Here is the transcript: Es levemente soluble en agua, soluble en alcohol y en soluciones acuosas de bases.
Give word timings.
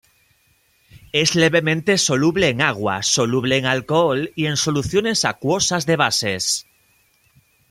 Es 1.13 1.35
levemente 1.35 1.95
soluble 1.99 2.49
en 2.49 2.63
agua, 2.63 3.03
soluble 3.03 3.57
en 3.57 3.67
alcohol 3.67 4.31
y 4.35 4.47
en 4.47 4.57
soluciones 4.57 5.25
acuosas 5.25 5.85
de 5.85 5.95
bases. 5.95 6.65